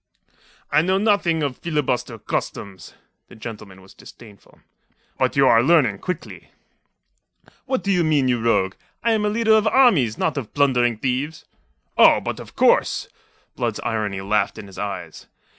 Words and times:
"I 0.71 0.81
know 0.81 0.97
nothing 0.97 1.43
of 1.43 1.57
filibuster 1.59 2.17
customs." 2.17 2.95
The 3.27 3.35
gentleman 3.35 3.83
was 3.83 3.93
disdainful. 3.93 4.61
"But 5.19 5.35
you 5.35 5.45
are 5.45 5.61
learning 5.61 5.99
quickly." 5.99 6.49
"What 7.67 7.83
do 7.83 7.91
you 7.91 8.03
mean, 8.03 8.27
you 8.27 8.41
rogue? 8.41 8.73
I 9.03 9.11
am 9.11 9.25
a 9.25 9.29
leader 9.29 9.53
of 9.53 9.67
armies, 9.67 10.17
not 10.17 10.37
of 10.37 10.55
plundering 10.55 10.97
thieves." 10.97 11.45
"Oh, 11.99 12.19
but 12.19 12.39
of 12.39 12.55
course!" 12.55 13.09
Blood's 13.55 13.79
irony 13.81 14.21
laughed 14.21 14.57
in 14.57 14.65
his 14.65 14.79
eyes. 14.79 15.27